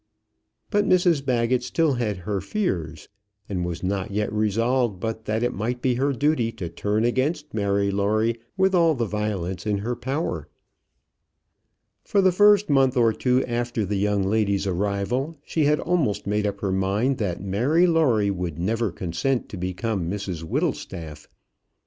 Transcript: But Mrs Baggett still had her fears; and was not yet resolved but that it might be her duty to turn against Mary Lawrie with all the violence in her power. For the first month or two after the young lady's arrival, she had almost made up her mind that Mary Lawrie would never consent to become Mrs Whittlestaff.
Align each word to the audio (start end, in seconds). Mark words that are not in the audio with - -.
But 0.71 0.89
Mrs 0.89 1.23
Baggett 1.23 1.61
still 1.61 1.93
had 1.93 2.17
her 2.17 2.41
fears; 2.41 3.07
and 3.47 3.63
was 3.63 3.83
not 3.83 4.09
yet 4.09 4.33
resolved 4.33 4.99
but 4.99 5.25
that 5.25 5.43
it 5.43 5.53
might 5.53 5.79
be 5.79 5.93
her 5.93 6.11
duty 6.11 6.51
to 6.53 6.69
turn 6.69 7.05
against 7.05 7.53
Mary 7.53 7.91
Lawrie 7.91 8.39
with 8.57 8.73
all 8.73 8.95
the 8.95 9.05
violence 9.05 9.67
in 9.67 9.77
her 9.77 9.95
power. 9.95 10.47
For 12.03 12.19
the 12.19 12.31
first 12.31 12.67
month 12.67 12.97
or 12.97 13.13
two 13.13 13.45
after 13.45 13.85
the 13.85 13.97
young 13.99 14.23
lady's 14.23 14.65
arrival, 14.65 15.37
she 15.45 15.65
had 15.65 15.79
almost 15.79 16.25
made 16.25 16.47
up 16.47 16.61
her 16.61 16.71
mind 16.71 17.19
that 17.19 17.39
Mary 17.43 17.85
Lawrie 17.85 18.31
would 18.31 18.57
never 18.57 18.91
consent 18.91 19.49
to 19.49 19.55
become 19.57 20.09
Mrs 20.09 20.41
Whittlestaff. 20.41 21.27